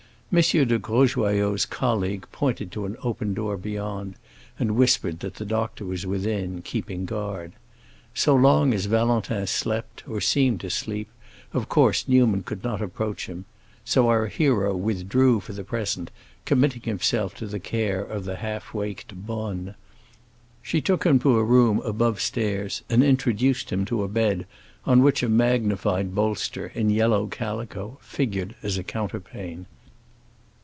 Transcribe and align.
M. 0.33 0.39
de 0.43 0.79
Grosjoyaux's 0.79 1.65
colleague 1.65 2.25
pointed 2.31 2.71
to 2.71 2.85
an 2.85 2.95
open 3.03 3.33
door 3.33 3.57
beyond, 3.57 4.15
and 4.57 4.77
whispered 4.77 5.19
that 5.19 5.35
the 5.35 5.43
doctor 5.43 5.83
was 5.83 6.05
within, 6.05 6.61
keeping 6.61 7.03
guard. 7.03 7.51
So 8.13 8.33
long 8.33 8.73
as 8.73 8.85
Valentin 8.85 9.45
slept, 9.45 10.07
or 10.07 10.21
seemed 10.21 10.61
to 10.61 10.69
sleep, 10.69 11.09
of 11.51 11.67
course 11.67 12.07
Newman 12.07 12.43
could 12.43 12.63
not 12.63 12.81
approach 12.81 13.25
him; 13.25 13.43
so 13.83 14.07
our 14.07 14.27
hero 14.27 14.73
withdrew 14.73 15.41
for 15.41 15.51
the 15.51 15.65
present, 15.65 16.11
committing 16.45 16.83
himself 16.83 17.35
to 17.35 17.45
the 17.45 17.59
care 17.59 18.01
of 18.01 18.23
the 18.23 18.37
half 18.37 18.73
waked 18.73 19.11
bonne. 19.27 19.75
She 20.63 20.79
took 20.79 21.03
him 21.05 21.19
to 21.19 21.39
a 21.39 21.43
room 21.43 21.81
above 21.83 22.21
stairs, 22.21 22.83
and 22.89 23.03
introduced 23.03 23.69
him 23.69 23.83
to 23.83 24.01
a 24.03 24.07
bed 24.07 24.47
on 24.85 25.03
which 25.03 25.23
a 25.23 25.27
magnified 25.27 26.15
bolster, 26.15 26.67
in 26.73 26.89
yellow 26.89 27.27
calico, 27.27 27.97
figured 28.01 28.55
as 28.63 28.77
a 28.77 28.83
counterpane. 28.85 29.65